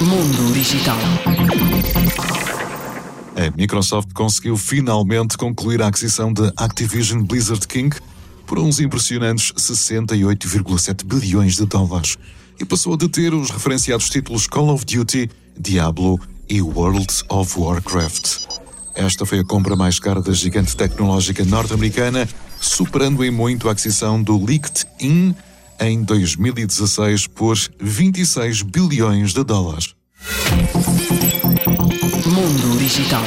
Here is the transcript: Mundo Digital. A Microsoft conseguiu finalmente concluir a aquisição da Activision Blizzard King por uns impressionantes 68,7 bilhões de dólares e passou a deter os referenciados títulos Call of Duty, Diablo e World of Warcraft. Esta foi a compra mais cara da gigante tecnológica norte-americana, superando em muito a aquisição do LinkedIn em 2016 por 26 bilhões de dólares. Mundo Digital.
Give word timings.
Mundo 0.00 0.52
Digital. 0.52 0.96
A 3.36 3.56
Microsoft 3.56 4.12
conseguiu 4.12 4.56
finalmente 4.56 5.36
concluir 5.36 5.82
a 5.82 5.88
aquisição 5.88 6.32
da 6.32 6.52
Activision 6.56 7.22
Blizzard 7.22 7.66
King 7.66 7.96
por 8.46 8.58
uns 8.58 8.80
impressionantes 8.80 9.52
68,7 9.52 11.04
bilhões 11.04 11.56
de 11.56 11.66
dólares 11.66 12.16
e 12.60 12.64
passou 12.64 12.94
a 12.94 12.96
deter 12.96 13.34
os 13.34 13.50
referenciados 13.50 14.08
títulos 14.08 14.46
Call 14.46 14.68
of 14.70 14.84
Duty, 14.84 15.30
Diablo 15.58 16.20
e 16.48 16.62
World 16.62 17.06
of 17.28 17.58
Warcraft. 17.58 18.46
Esta 18.94 19.26
foi 19.26 19.40
a 19.40 19.44
compra 19.44 19.74
mais 19.74 19.98
cara 19.98 20.22
da 20.22 20.32
gigante 20.32 20.76
tecnológica 20.76 21.44
norte-americana, 21.44 22.28
superando 22.60 23.24
em 23.24 23.30
muito 23.30 23.68
a 23.68 23.72
aquisição 23.72 24.22
do 24.22 24.38
LinkedIn 24.38 25.34
em 25.88 26.02
2016 26.02 27.26
por 27.26 27.56
26 27.80 28.62
bilhões 28.62 29.32
de 29.32 29.44
dólares. 29.44 29.94
Mundo 32.26 32.78
Digital. 32.78 33.22